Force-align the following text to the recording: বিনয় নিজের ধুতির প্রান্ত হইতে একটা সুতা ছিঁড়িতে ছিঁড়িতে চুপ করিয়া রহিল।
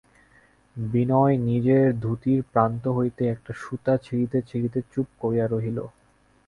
বিনয় 0.75 1.35
নিজের 1.47 1.85
ধুতির 1.99 2.39
প্রান্ত 2.51 2.83
হইতে 2.97 3.23
একটা 3.29 3.51
সুতা 3.57 3.93
ছিঁড়িতে 3.97 4.37
ছিঁড়িতে 4.49 4.79
চুপ 4.91 5.07
করিয়া 5.19 5.45
রহিল। 5.47 5.77